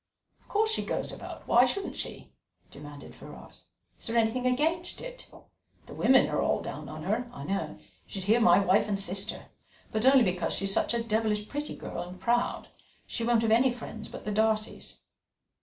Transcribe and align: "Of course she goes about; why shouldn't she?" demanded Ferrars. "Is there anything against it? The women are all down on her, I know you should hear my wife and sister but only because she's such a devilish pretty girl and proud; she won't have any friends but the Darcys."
"Of 0.41 0.47
course 0.47 0.71
she 0.71 0.83
goes 0.83 1.11
about; 1.11 1.47
why 1.47 1.63
shouldn't 1.63 1.95
she?" 1.95 2.31
demanded 2.71 3.13
Ferrars. 3.13 3.65
"Is 3.99 4.07
there 4.07 4.17
anything 4.17 4.47
against 4.47 4.99
it? 4.99 5.27
The 5.85 5.93
women 5.93 6.27
are 6.27 6.41
all 6.41 6.59
down 6.59 6.89
on 6.89 7.03
her, 7.03 7.29
I 7.31 7.43
know 7.43 7.75
you 7.77 7.83
should 8.11 8.23
hear 8.23 8.39
my 8.41 8.57
wife 8.57 8.89
and 8.89 8.99
sister 8.99 9.49
but 9.91 10.03
only 10.07 10.23
because 10.23 10.53
she's 10.53 10.73
such 10.73 10.95
a 10.95 11.03
devilish 11.03 11.47
pretty 11.47 11.75
girl 11.75 12.01
and 12.01 12.19
proud; 12.19 12.69
she 13.05 13.23
won't 13.23 13.43
have 13.43 13.51
any 13.51 13.71
friends 13.71 14.09
but 14.09 14.23
the 14.23 14.31
Darcys." 14.31 14.95